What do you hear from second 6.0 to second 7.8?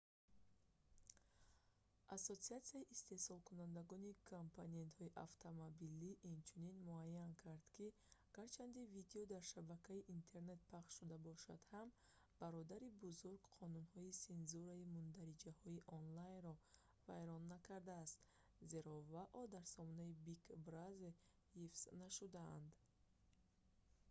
acma инчунин муайян кард